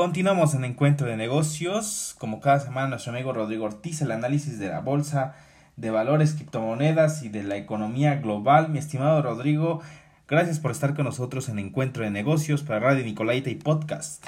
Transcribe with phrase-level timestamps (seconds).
[0.00, 2.16] Continuamos en Encuentro de Negocios.
[2.18, 5.36] Como cada semana, nuestro amigo Rodrigo Ortiz, el análisis de la bolsa
[5.76, 8.70] de valores, criptomonedas y de la economía global.
[8.70, 9.82] Mi estimado Rodrigo,
[10.26, 14.24] gracias por estar con nosotros en Encuentro de Negocios para Radio Nicolaita y Podcast.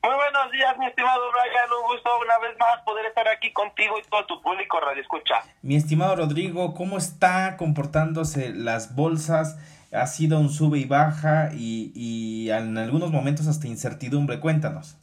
[0.00, 1.68] Muy buenos días, mi estimado Brian.
[1.80, 5.42] Un gusto una vez más poder estar aquí contigo y todo tu público radio escucha.
[5.62, 9.58] Mi estimado Rodrigo, ¿cómo está comportándose las bolsas?
[9.92, 14.40] Ha sido un sube y baja y, y en algunos momentos hasta incertidumbre.
[14.40, 14.96] Cuéntanos.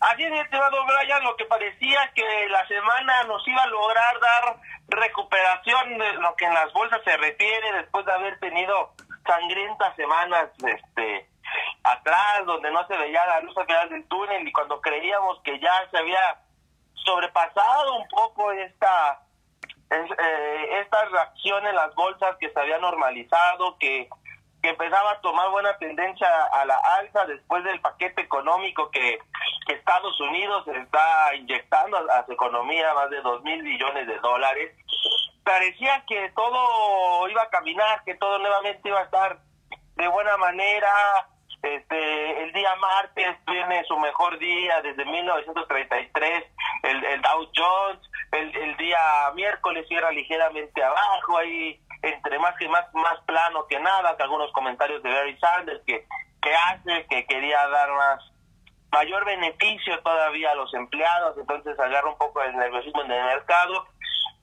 [0.00, 4.56] Así es, estimado Brian, lo que parecía que la semana nos iba a lograr dar
[4.88, 8.94] recuperación de lo que en las bolsas se refiere después de haber tenido
[9.26, 11.28] sangrientas semanas este
[11.84, 15.58] atrás donde no se veía la luz al final del túnel y cuando creíamos que
[15.60, 16.40] ya se había
[16.94, 19.20] sobrepasado un poco esta
[19.90, 24.08] eh, esta reacción en las bolsas que se había normalizado, que,
[24.62, 29.18] empezaba a tomar buena tendencia a la alza después del paquete económico que,
[29.68, 34.76] Estados Unidos está inyectando a, su economía, más de dos mil billones de dólares.
[35.44, 39.38] Parecía que todo iba a caminar, que todo nuevamente iba a estar
[39.94, 40.90] de buena manera.
[41.62, 46.44] Este, el día martes tiene su mejor día desde 1933,
[46.84, 48.98] el, el Dow Jones el, el día
[49.34, 54.52] miércoles era ligeramente abajo, ahí entre más que más, más plano que nada, que algunos
[54.52, 56.06] comentarios de Barry Sanders que,
[56.40, 58.24] que hace, que quería dar más
[58.92, 63.86] mayor beneficio todavía a los empleados, entonces agarra un poco el nerviosismo en el mercado,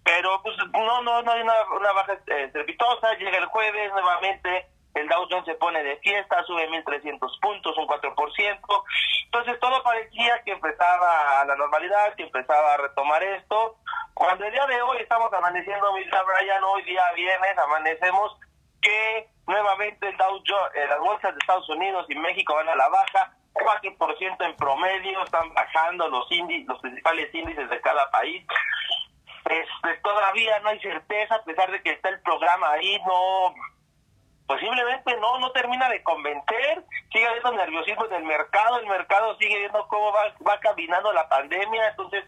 [0.04, 4.68] pero pues no, no, no hay una, una baja eh, estrepitosa, llega el jueves nuevamente,
[4.94, 8.84] el Dow Jones se pone de fiesta, sube 1.300 puntos, un 4%.
[9.26, 13.78] Entonces todo parecía que empezaba a la normalidad, que empezaba a retomar esto.
[14.14, 16.26] Cuando el día de hoy estamos amaneciendo, Mr.
[16.26, 18.38] Brian, hoy día viernes amanecemos
[18.82, 22.76] que nuevamente el Dow Jones, eh, las bolsas de Estados Unidos y México van a
[22.76, 28.46] la baja, 4% en promedio, están bajando los índices, los principales índices de cada país.
[29.46, 33.54] Este, todavía no hay certeza, a pesar de que está el programa ahí, no
[34.48, 39.60] posiblemente no no termina de convencer, sigue habiendo nerviosismo en el mercado, el mercado sigue
[39.60, 42.24] viendo cómo va, va caminando la pandemia, entonces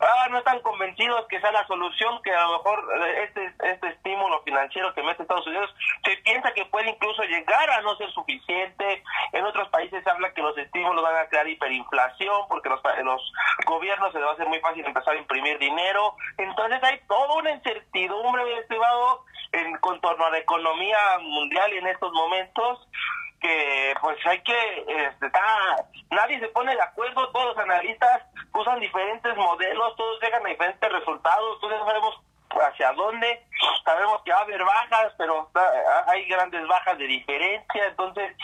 [0.00, 3.88] ah, no están convencidos que sea la solución, que a lo mejor eh, este, este
[3.88, 5.74] estímulo financiero que mete Estados Unidos
[6.04, 9.02] se piensa que puede incluso llegar a no ser suficiente,
[9.32, 13.32] en otros países se habla que los estímulos van a crear hiperinflación porque los, los
[13.66, 17.34] gobiernos se les va a hacer muy fácil empezar a imprimir dinero, entonces hay toda
[17.36, 19.24] una incertidumbre, estimado,
[20.06, 22.88] en contorno a la economía mundial en estos momentos
[23.40, 25.30] que pues hay que este,
[26.10, 28.22] nadie se pone de acuerdo todos los analistas
[28.54, 33.42] usan diferentes modelos todos llegan a diferentes resultados no sabemos hacia dónde
[33.84, 35.50] sabemos que va a haber bajas pero
[36.06, 38.34] hay grandes bajas de diferencia entonces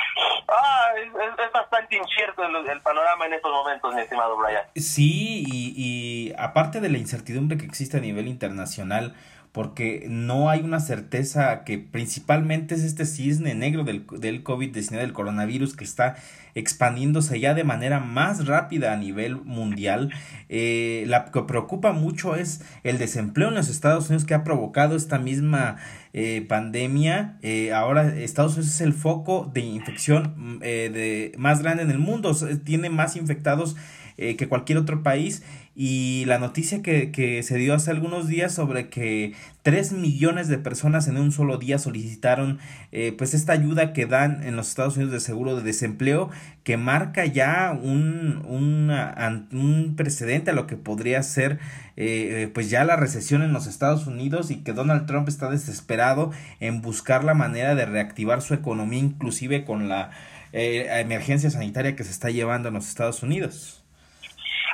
[0.48, 4.64] ah, es, bastante incierto el, panorama en estos momentos mi estimado Brian.
[4.76, 9.14] Sí y aparte de la incertidumbre que existe a nivel internacional
[9.52, 15.12] porque no hay una certeza que principalmente es este cisne negro del, del COVID-19, del
[15.12, 16.16] coronavirus, que está
[16.54, 20.10] expandiéndose ya de manera más rápida a nivel mundial.
[20.48, 24.96] Eh, la que preocupa mucho es el desempleo en los Estados Unidos que ha provocado
[24.96, 25.76] esta misma
[26.12, 27.38] eh, pandemia.
[27.42, 31.98] Eh, ahora Estados Unidos es el foco de infección mm, de, más grande en el
[31.98, 32.34] mundo,
[32.64, 33.76] tiene más infectados
[34.16, 35.42] que cualquier otro país
[35.74, 40.58] y la noticia que, que, se dio hace algunos días sobre que 3 millones de
[40.58, 42.58] personas en un solo día solicitaron
[42.90, 46.28] eh, pues esta ayuda que dan en los Estados Unidos de seguro de desempleo
[46.62, 51.58] que marca ya un, un precedente a lo que podría ser
[51.96, 56.32] eh, pues ya la recesión en los Estados Unidos y que Donald Trump está desesperado
[56.60, 60.10] en buscar la manera de reactivar su economía inclusive con la
[60.52, 63.81] eh, emergencia sanitaria que se está llevando en los Estados Unidos.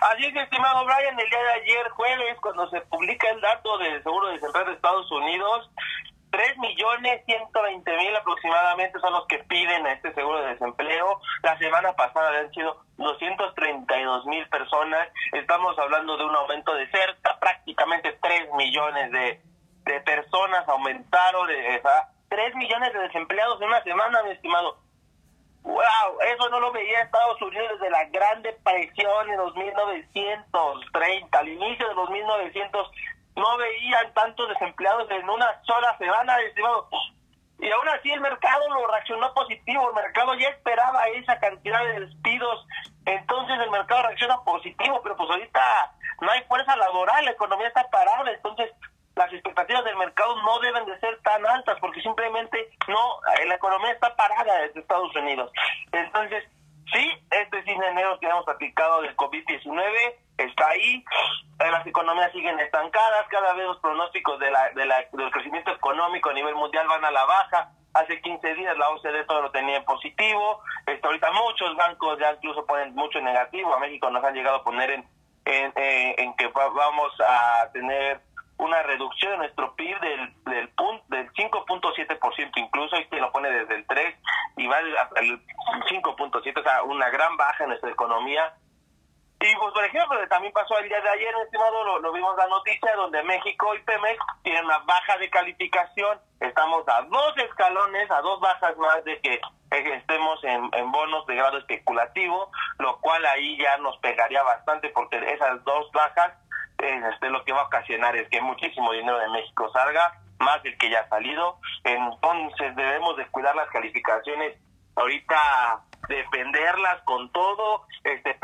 [0.00, 4.02] Así es, estimado Brian, el día de ayer, jueves, cuando se publica el dato del
[4.02, 5.70] Seguro de Desempleo de Estados Unidos,
[6.30, 11.20] tres millones ciento veinte mil aproximadamente son los que piden a este seguro de desempleo.
[11.42, 15.08] La semana pasada habían sido 232 mil personas.
[15.32, 19.40] Estamos hablando de un aumento de cerca, prácticamente tres millones de,
[19.84, 21.46] de personas aumentaron.
[21.48, 21.82] De,
[22.28, 24.76] tres millones de desempleados en una semana, mi estimado.
[25.68, 26.18] ¡Wow!
[26.34, 31.38] Eso no lo veía Estados Unidos desde la Gran Depresión en los 1930.
[31.38, 32.90] Al inicio de los 1900
[33.36, 36.88] no veían tantos desempleados en una sola semana, estimado.
[37.58, 39.90] Y aún así el mercado lo reaccionó positivo.
[39.90, 42.66] El mercado ya esperaba esa cantidad de despidos.
[43.04, 45.92] Entonces el mercado reacciona positivo, pero pues ahorita
[46.22, 48.30] no hay fuerza laboral, la economía está parada.
[48.30, 48.70] Entonces
[49.18, 53.90] las expectativas del mercado no deben de ser tan altas porque simplemente no, la economía
[53.90, 55.50] está parada desde Estados Unidos.
[55.90, 56.44] Entonces,
[56.92, 61.04] sí, este, cisne negro que hemos platicado del COVID-19 está ahí,
[61.58, 65.72] eh, las economías siguen estancadas, cada vez los pronósticos de la, de la, del crecimiento
[65.72, 69.50] económico a nivel mundial van a la baja, hace 15 días la OCDE todo lo
[69.50, 74.08] tenía en positivo, este, ahorita muchos bancos ya incluso ponen mucho en negativo, a México
[74.10, 75.08] nos han llegado a poner en,
[75.44, 78.27] en, eh, que vamos a tener
[78.88, 80.72] reducción en nuestro PIB del, del,
[81.08, 84.14] del 5.7% incluso, y que lo pone desde el 3
[84.56, 88.54] y va el 5.7, o sea, una gran baja en nuestra economía.
[89.40, 92.48] Y pues, por ejemplo, también pasó el día de ayer, estimado, lo, lo vimos la
[92.48, 96.18] noticia, donde México y Pemex tienen una baja de calificación.
[96.40, 101.58] Estamos a dos escalones, a dos bajas más de que estemos en bonos de grado
[101.58, 106.32] especulativo, lo cual ahí ya nos pegaría bastante porque esas dos bajas
[106.78, 110.76] este, lo que va a ocasionar es que muchísimo dinero de México salga, más del
[110.78, 111.58] que ya ha salido.
[111.84, 114.58] Entonces debemos de cuidar las calificaciones,
[114.96, 117.86] ahorita defenderlas con todo.
[118.04, 118.36] Este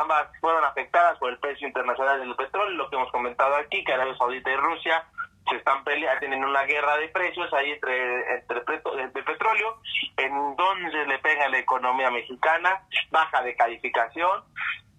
[0.00, 3.92] ambas fueron afectadas por el precio internacional del petróleo, lo que hemos comentado aquí, que
[3.92, 5.04] Arabia Saudita y Rusia
[5.48, 9.78] se están peleando, tienen una guerra de precios ahí entre, entre de petróleo,
[10.16, 14.42] en donde le pega a la economía mexicana, baja de calificación,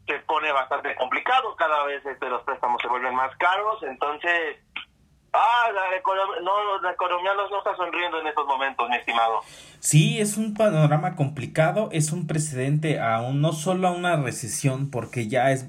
[0.05, 4.57] se pone bastante complicado, cada vez este, los préstamos se vuelven más caros, entonces,
[5.33, 9.41] ah, la economía, no, la economía no está sonriendo en estos momentos, mi estimado.
[9.79, 15.27] Sí, es un panorama complicado, es un precedente aún no solo a una recesión, porque
[15.27, 15.67] ya es,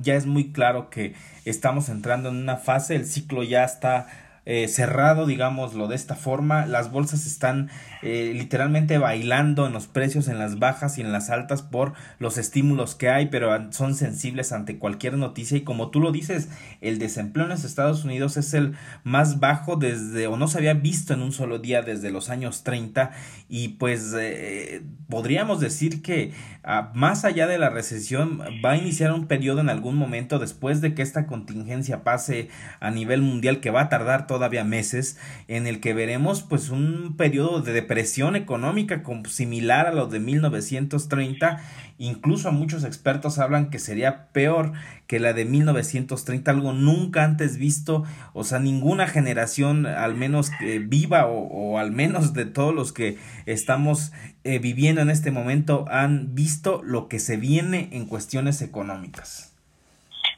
[0.00, 1.14] ya es muy claro que
[1.44, 4.06] estamos entrando en una fase, el ciclo ya está
[4.46, 6.66] eh, cerrado, digámoslo de esta forma.
[6.66, 7.70] Las bolsas están
[8.02, 12.36] eh, literalmente bailando en los precios, en las bajas y en las altas por los
[12.36, 15.56] estímulos que hay, pero son sensibles ante cualquier noticia.
[15.56, 16.50] Y como tú lo dices,
[16.82, 20.74] el desempleo en los Estados Unidos es el más bajo desde, o no se había
[20.74, 23.12] visto en un solo día desde los años 30.
[23.48, 26.32] Y pues eh, podríamos decir que
[26.64, 30.80] ah, más allá de la recesión va a iniciar un periodo en algún momento después
[30.80, 32.48] de que esta contingencia pase
[32.80, 35.16] a nivel mundial que va a tardar todavía meses
[35.46, 41.62] en el que veremos pues un periodo de depresión económica similar a lo de 1930
[41.98, 44.72] incluso muchos expertos hablan que sería peor
[45.06, 48.02] que la de 1930 algo nunca antes visto.
[48.32, 50.50] O sea ninguna generación al menos
[50.88, 56.34] viva o, al menos de todos los que estamos eh, viviendo en este momento han
[56.34, 59.53] visto lo que se viene en cuestiones económicas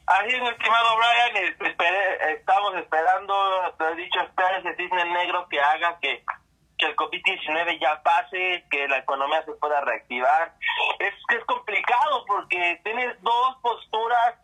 [0.06, 1.56] Así es, estimado Brian,
[2.30, 3.34] estamos esperando,
[3.76, 6.24] te he dicho, espera ese cisne negro que haga que,
[6.78, 10.54] que el COVID-19 ya pase, que la economía se pueda reactivar.
[11.00, 14.36] Es que es complicado porque tienes dos posturas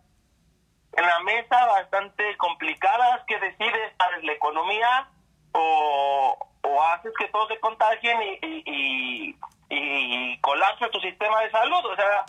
[0.94, 4.24] en la mesa bastante complicadas que decides, ¿sabes?
[4.24, 5.08] La economía
[5.52, 9.36] o, o haces que todos se contagien y, y, y,
[9.70, 11.86] y colapsa tu sistema de salud.
[11.86, 12.24] O sea,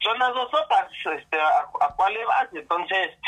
[0.00, 1.66] son las dos sopas, este, a,
[1.96, 2.48] cuál le vas.
[2.52, 3.18] Entonces,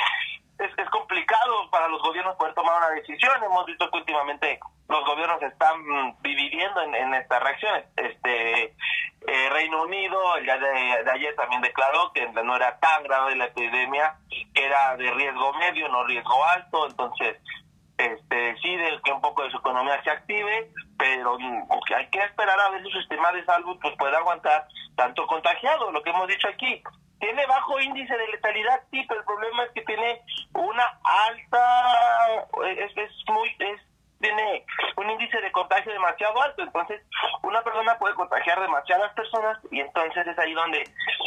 [0.59, 3.43] es, es complicado para los gobiernos poder tomar una decisión.
[3.43, 5.77] Hemos visto que últimamente los gobiernos están
[6.23, 7.85] dividiendo en, estas reacciones.
[7.97, 13.37] Este, eh, Reino Unido el día de, ayer también declaró que no era tan grave
[13.37, 14.17] la epidemia,
[14.55, 16.87] que era de riesgo medio, no riesgo alto.
[16.89, 17.39] Entonces,
[17.97, 20.71] este, decide que un poco de su economía se active,
[21.03, 24.69] pero mm, hay que esperar a ver si su sistema de salud pues puede aguantar
[24.95, 26.81] tanto contagiado, lo que hemos dicho aquí.
[27.19, 30.23] Tiene bajo índice de letalidad, sí, pero el problema es que tiene
[30.55, 33.81] una alta, es, es muy, es,
[34.21, 34.65] tiene
[34.97, 37.03] un índice de contagio demasiado alto, entonces
[37.43, 40.85] una persona puede contagiar demasiadas personas y entonces es ahí donde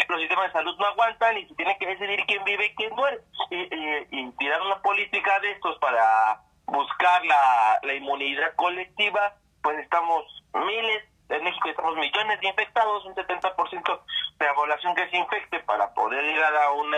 [0.08, 2.96] los sistemas de salud no aguantan y se tiene que decidir quién vive y quién
[2.96, 3.20] muere.
[3.50, 9.36] Y, y, y tirar una política de estos para buscar la, la inmunidad colectiva,
[9.66, 14.00] pues estamos miles, en México estamos millones de infectados, un 70%
[14.38, 16.98] de la población que se infecte para poder llegar a una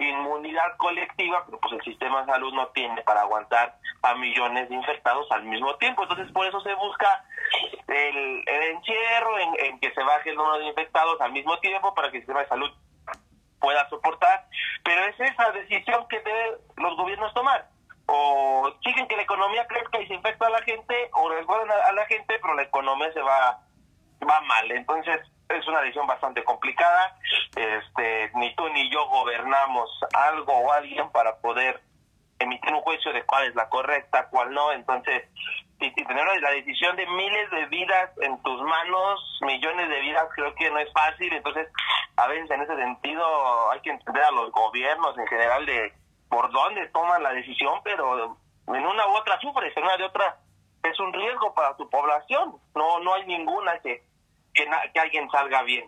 [0.00, 4.74] inmunidad colectiva, pero pues el sistema de salud no tiene para aguantar a millones de
[4.74, 6.02] infectados al mismo tiempo.
[6.02, 7.24] Entonces por eso se busca
[7.86, 11.94] el, el encierro en, en que se baje el número de infectados al mismo tiempo
[11.94, 12.70] para que el sistema de salud
[13.60, 14.44] pueda soportar.
[14.82, 17.71] Pero es esa decisión que deben los gobiernos tomar
[18.06, 21.92] o siguen que la economía crezca y se infecta a la gente o resguardan a,
[21.92, 23.60] la gente, pero la economía se va
[24.28, 24.70] va mal.
[24.70, 27.16] Entonces es una decisión bastante complicada.
[27.56, 31.80] Este, ni tú ni yo gobernamos algo o alguien para poder
[32.38, 34.72] emitir un juicio de cuál es la correcta, cuál no.
[34.72, 35.24] Entonces,
[35.78, 40.54] si, tener la decisión de miles de vidas en tus manos, millones de vidas, creo
[40.54, 41.32] que no es fácil.
[41.32, 41.68] Entonces,
[42.16, 45.92] a veces en ese sentido hay que entender a los gobiernos en general de
[46.32, 50.38] por dónde toman la decisión, pero en una u otra sufres, en una de otra
[50.82, 52.54] es un riesgo para tu población.
[52.74, 54.02] No no hay ninguna que,
[54.54, 55.84] que, que alguien salga bien.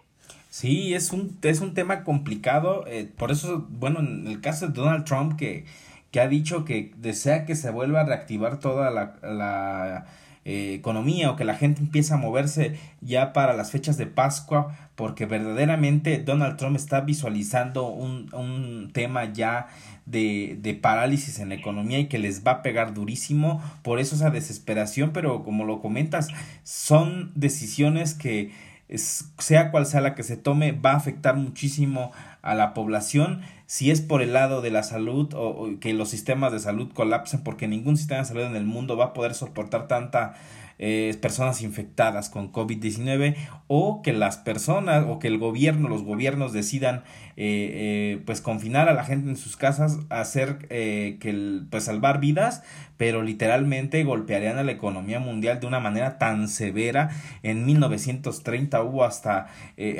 [0.51, 2.85] Sí, es un, es un tema complicado.
[2.87, 5.65] Eh, por eso, bueno, en el caso de Donald Trump, que,
[6.13, 10.07] que ha dicho que desea que se vuelva a reactivar toda la, la
[10.45, 14.77] eh, economía o que la gente empiece a moverse ya para las fechas de Pascua,
[14.95, 19.69] porque verdaderamente Donald Trump está visualizando un, un tema ya
[20.07, 23.63] de, de parálisis en la economía y que les va a pegar durísimo.
[23.83, 26.29] Por eso esa desesperación, pero como lo comentas,
[26.63, 28.53] son decisiones que
[28.99, 33.43] sea cual sea la que se tome, va a afectar muchísimo a la población.
[33.67, 37.43] Si es por el lado de la salud o, que los sistemas de salud colapsen,
[37.43, 40.35] porque ningún sistema de salud en el mundo va a poder soportar tanta
[40.79, 43.37] eh, personas infectadas con COVID-19
[43.69, 47.05] o que las personas o que el gobierno, los gobiernos decidan
[47.37, 47.71] eh,
[48.17, 52.63] eh, pues confinar a la gente en sus casas, hacer que pues salvar vidas,
[52.97, 57.11] pero literalmente golpearían a la economía mundial de una manera tan severa.
[57.43, 59.47] En 1930 hubo hasta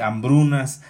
[0.01, 0.83] hambrunas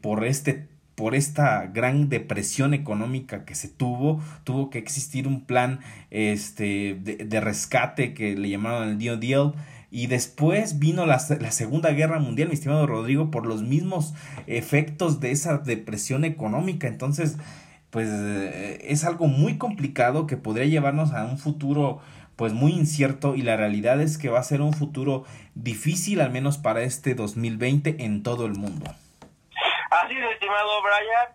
[0.00, 0.68] por este
[1.00, 5.80] por esta gran depresión económica que se tuvo, tuvo que existir un plan
[6.10, 9.54] este, de, rescate que le llamaron el New Deal.
[9.90, 14.12] Y después vino la, la, Segunda Guerra Mundial, mi estimado Rodrigo, por los mismos
[14.46, 16.86] efectos de esa depresión económica.
[16.86, 17.38] Entonces,
[17.88, 22.00] pues eh, es algo muy complicado que podría llevarnos a un futuro
[22.36, 26.30] pues muy incierto y la realidad es que va a ser un futuro difícil al
[26.30, 28.84] menos para este 2020 en todo el mundo.
[29.90, 31.28] Así es, estimado Brian.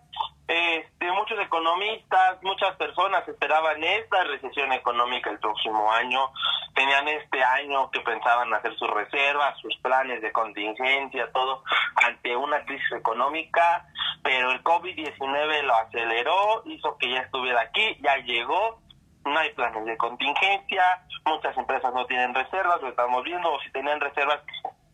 [0.48, 6.30] Este, muchos economistas, muchas personas esperaban esta recesión económica el próximo año,
[6.74, 11.64] tenían este año que pensaban hacer sus reservas, sus planes de contingencia, todo
[11.96, 13.86] ante una crisis económica,
[14.22, 18.80] pero el COVID-19 lo aceleró, hizo que ya estuviera aquí, ya llegó,
[19.24, 23.70] no hay planes de contingencia, muchas empresas no tienen reservas, lo estamos viendo, o si
[23.72, 24.40] tenían reservas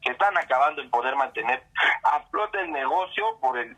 [0.03, 1.63] que están acabando en poder mantener
[2.05, 3.77] a flote el negocio por el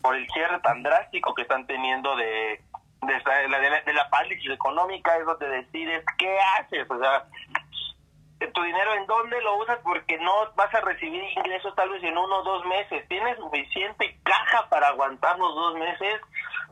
[0.00, 2.60] por el cierre tan drástico que están teniendo de
[3.02, 7.26] de, la, de, la, parálisis económica es donde decides qué haces o sea
[8.50, 12.16] tu dinero en dónde lo usas porque no vas a recibir ingresos tal vez en
[12.16, 13.06] uno o dos meses.
[13.08, 16.20] Tienes suficiente caja para aguantar los dos meses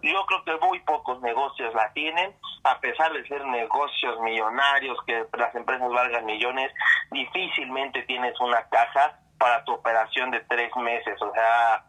[0.03, 5.27] yo creo que muy pocos negocios la tienen, a pesar de ser negocios millonarios, que
[5.37, 6.73] las empresas valgan millones,
[7.11, 11.85] difícilmente tienes una caja para tu operación de tres meses, o sea,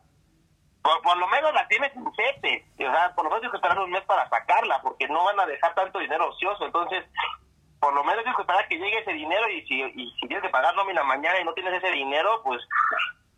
[0.81, 3.79] por, lo menos la tienes en jefe, o sea, por lo menos tienes que esperar
[3.79, 7.05] un mes para sacarla, porque no van a dejar tanto dinero ocioso, entonces,
[7.79, 10.41] por lo menos tienes que esperar que llegue ese dinero y si, y si tienes
[10.41, 12.61] que pagar nómina mañana y no tienes ese dinero, pues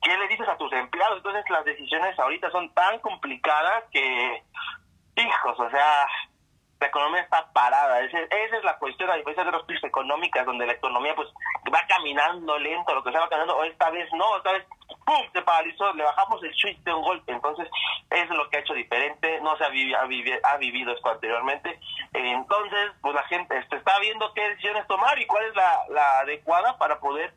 [0.03, 1.17] ¿qué le dices a tus empleados?
[1.17, 4.43] Entonces las decisiones ahorita son tan complicadas que,
[5.15, 6.07] hijos, o sea,
[6.79, 8.01] la economía está parada.
[8.01, 11.29] Esa, es la cuestión, a diferencia de las crisis económicas, donde la economía pues
[11.73, 14.65] va caminando lento, lo que se va caminando, o esta vez no, esta vez
[15.05, 15.23] ¡pum!
[15.31, 17.31] se paralizó, le bajamos el switch de un golpe.
[17.31, 17.69] Entonces,
[18.09, 19.97] eso es lo que ha hecho diferente, no se ha, vivido,
[20.43, 21.79] ha, vivido esto anteriormente.
[22.11, 26.77] Entonces, pues la gente este, está viendo qué decisiones tomar y cuál es la adecuada
[26.77, 27.33] para poder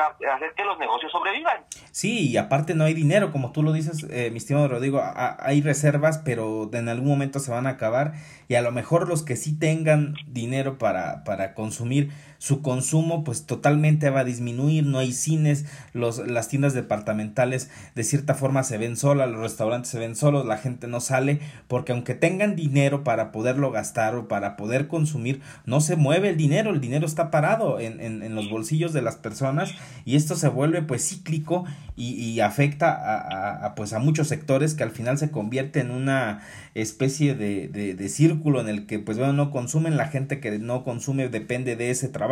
[0.00, 1.64] hacer que los negocios sobrevivan.
[1.90, 5.60] Sí, y aparte no hay dinero, como tú lo dices, eh, mi estimado Rodrigo, hay
[5.62, 8.14] reservas, pero en algún momento se van a acabar
[8.48, 12.10] y a lo mejor los que sí tengan dinero para, para consumir,
[12.42, 18.02] su consumo pues totalmente va a disminuir, no hay cines, los, las tiendas departamentales de
[18.02, 21.92] cierta forma se ven solas, los restaurantes se ven solos, la gente no sale, porque
[21.92, 26.70] aunque tengan dinero para poderlo gastar o para poder consumir, no se mueve el dinero,
[26.70, 29.72] el dinero está parado en, en, en los bolsillos de las personas
[30.04, 34.74] y esto se vuelve pues cíclico y, y afecta a, a, pues a muchos sectores
[34.74, 36.40] que al final se convierte en una
[36.74, 40.58] especie de, de, de círculo en el que pues bueno no consumen, la gente que
[40.58, 42.31] no consume depende de ese trabajo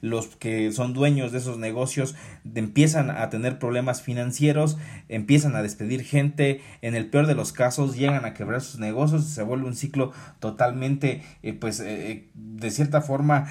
[0.00, 2.14] los que son dueños de esos negocios
[2.54, 4.78] empiezan a tener problemas financieros,
[5.08, 9.24] empiezan a despedir gente, en el peor de los casos llegan a quebrar sus negocios,
[9.24, 13.46] se vuelve un ciclo totalmente, eh, pues, eh, eh, de cierta forma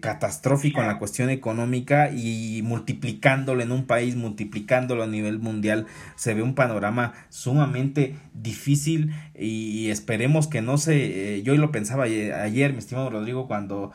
[0.00, 6.34] catastrófico en la cuestión económica y multiplicándolo en un país, multiplicándolo a nivel mundial, se
[6.34, 12.78] ve un panorama sumamente difícil y esperemos que no se, yo lo pensaba ayer, mi
[12.78, 13.92] estimado Rodrigo, cuando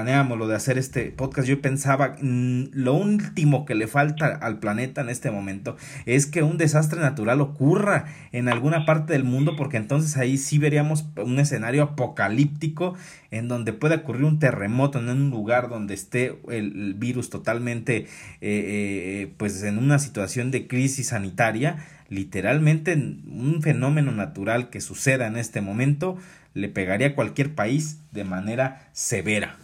[0.00, 4.58] planeamos lo de hacer este podcast, yo pensaba, mm, lo último que le falta al
[4.58, 5.76] planeta en este momento
[6.06, 10.56] es que un desastre natural ocurra en alguna parte del mundo, porque entonces ahí sí
[10.56, 12.94] veríamos un escenario apocalíptico
[13.30, 18.06] en donde puede ocurrir un terremoto en un lugar donde esté el, virus totalmente, eh,
[18.40, 21.76] eh, pues en una situación de crisis sanitaria,
[22.08, 26.16] literalmente un fenómeno natural que suceda en este momento
[26.54, 29.58] le pegaría a cualquier país de manera severa.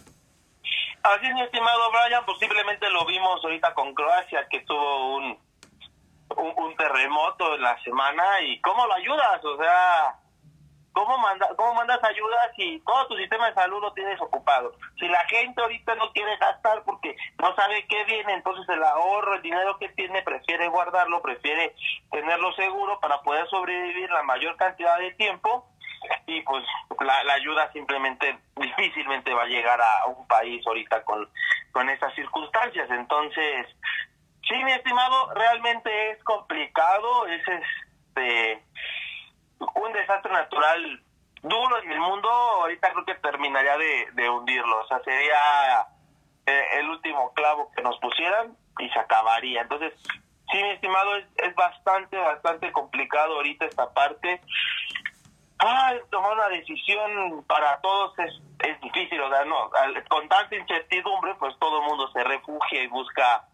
[1.07, 5.39] Así es, mi estimado Brian, posiblemente lo vimos ahorita con Croacia, que tuvo un,
[6.35, 10.15] un, terremoto en la semana y cómo lo ayudas, o sea,
[10.91, 14.73] ¿cómo, manda, cómo mandas ayuda si todo tu sistema de salud lo tienes ocupado?
[14.99, 19.35] Si la gente ahorita no quiere gastar porque no sabe qué viene, entonces el ahorro,
[19.35, 21.73] el dinero que tiene, prefiere guardarlo, prefiere
[22.11, 25.69] tenerlo seguro para poder sobrevivir la mayor cantidad de tiempo
[26.27, 26.63] y pues
[26.99, 31.29] la, ayuda simplemente difícilmente va a llegar a un país ahorita con,
[31.71, 32.89] con esas circunstancias.
[32.89, 33.67] Entonces,
[34.47, 38.63] Sí, mi estimado, realmente es complicado, es este
[39.59, 41.03] un desastre natural
[41.41, 45.87] duro en el mundo, ahorita creo que terminaría de, de hundirlo, o sea, sería
[46.45, 49.61] eh, el último clavo que nos pusieran y se acabaría.
[49.63, 49.93] Entonces,
[50.51, 54.39] sí, mi estimado, es, es bastante, bastante complicado ahorita esta parte.
[55.59, 59.71] Ah, tomar una decisión para todos es, es difícil, o sea, no,
[60.07, 63.47] con tanta incertidumbre, pues todo el mundo se refugia y busca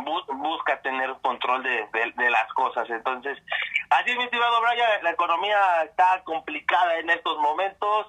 [0.00, 1.86] busca tener control de,
[2.16, 2.88] de, las cosas.
[2.88, 3.38] Entonces,
[3.90, 8.06] así mi estimado Brian, la economía está complicada en estos momentos.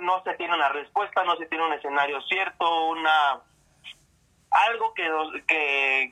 [0.00, 3.40] No se tiene una respuesta, no se tiene un escenario cierto, una
[4.68, 5.02] algo que,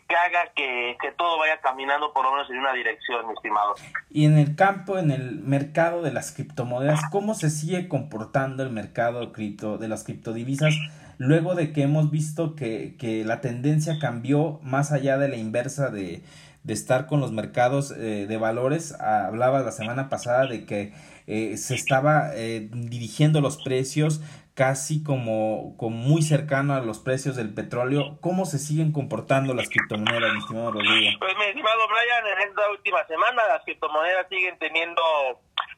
[0.08, 3.74] haga que, todo vaya caminando por lo menos en una dirección, mi estimado.
[4.10, 8.70] Y en el campo, en el mercado de las criptomonedas, ¿cómo se sigue comportando el
[8.70, 10.74] mercado cripto, de las criptodivisas?
[11.18, 16.22] luego de que hemos visto que, la tendencia cambió más allá de la inversa de,
[16.64, 18.92] de estar con los mercados eh, de valores.
[18.98, 20.94] Hablaba la semana pasada de que
[21.26, 24.20] eh, se estaba eh, dirigiendo los precios
[24.60, 28.18] casi como, como, muy cercano a los precios del petróleo.
[28.20, 31.18] ¿Cómo se siguen comportando las criptomonedas, mi estimado Rodrigo?
[31.18, 35.00] Pues mi estimado Brian, en esta última semana las criptomonedas siguen teniendo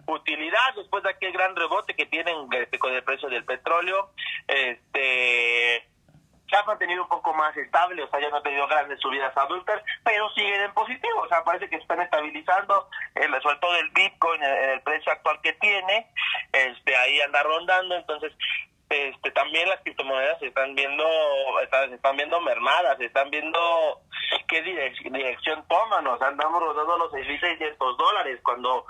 [0.08, 4.10] utilidad después de aquel gran rebote que tienen este, con el precio del petróleo.
[4.48, 5.86] Este
[6.50, 9.34] se ha mantenido un poco más estable, o sea, ya no ha tenido grandes subidas
[9.36, 13.88] adultas, pero siguen en positivo, o sea, parece que están estabilizando, el, sobre todo el
[13.90, 16.10] Bitcoin, el, el precio actual que tiene,
[16.52, 18.32] este ahí anda rondando, entonces
[18.92, 21.04] este también las criptomonedas se están viendo
[21.62, 23.58] están, se están viendo mermadas se están viendo
[24.48, 28.86] qué dirección toman o sea andamos rodando los 6.600 dólares cuando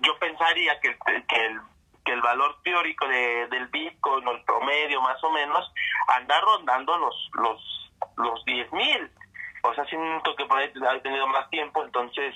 [0.00, 0.96] yo pensaría que,
[1.28, 1.60] que el
[2.06, 5.70] que el valor teórico de, del Bitcoin o el promedio más o menos
[6.06, 9.10] anda rondando los los los 10 mil.
[9.62, 12.34] O sea siento que por ahí tenido más tiempo entonces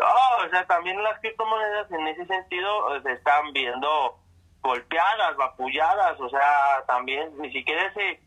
[0.00, 4.18] oh, o sea también las criptomonedas en ese sentido se están viendo
[4.62, 8.20] golpeadas, vapulladas, o sea, también ni siquiera ese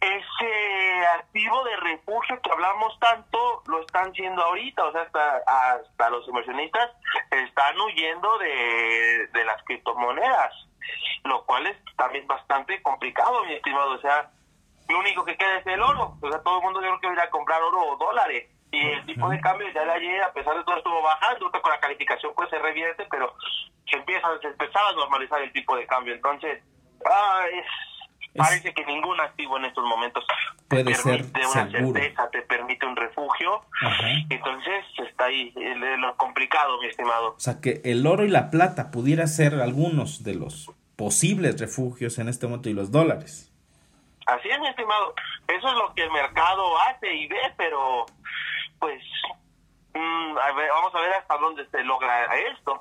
[0.00, 6.10] ese activo de refugio que hablamos tanto lo están siendo ahorita, o sea, hasta, hasta
[6.10, 6.90] los inversionistas
[7.30, 10.52] están huyendo de, de las criptomonedas,
[11.24, 14.30] lo cual es también bastante complicado, mi estimado, o sea,
[14.88, 17.18] lo único que queda es el oro, o sea, todo el mundo yo creo que
[17.18, 20.32] va a comprar oro o dólares, y el tipo de cambio ya de ayer, a
[20.32, 23.34] pesar de todo, estuvo bajando, con la calificación pues se revierte, pero
[23.88, 26.14] se empieza, se empezaba a normalizar el tipo de cambio.
[26.14, 26.62] Entonces,
[27.08, 27.44] ah,
[28.36, 30.24] parece que ningún activo en estos momentos
[30.68, 33.62] puede te permite ser una certeza, te permite un refugio.
[34.28, 35.52] Entonces, está ahí
[35.98, 37.34] lo complicado, mi estimado.
[37.34, 42.18] O sea, que el oro y la plata pudiera ser algunos de los posibles refugios
[42.18, 43.52] en este momento y los dólares.
[44.26, 45.14] Así es, mi estimado.
[45.46, 48.06] Eso es lo que el mercado hace y ve, pero
[48.78, 49.02] pues
[49.94, 52.80] mm, vamos a ver hasta dónde se logra esto.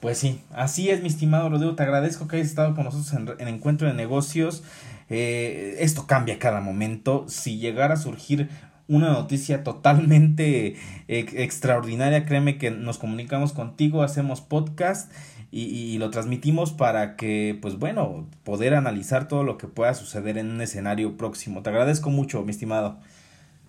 [0.00, 1.74] Pues sí, así es, mi estimado Rodrigo.
[1.74, 4.62] Te agradezco que hayas estado con nosotros en, Encuentro de Negocios.
[5.08, 7.24] Eh, esto cambia cada momento.
[7.28, 8.50] Si llegara a surgir
[8.86, 10.76] una noticia totalmente
[11.08, 15.10] extraordinaria, créeme que nos comunicamos contigo, hacemos podcast
[15.56, 20.50] y, lo transmitimos para que, pues bueno, poder analizar todo lo que pueda suceder en
[20.50, 21.62] un escenario próximo.
[21.62, 22.98] Te agradezco mucho, mi estimado.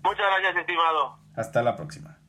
[0.05, 1.17] Muchas gracias, estimado.
[1.35, 2.19] Hasta la próxima.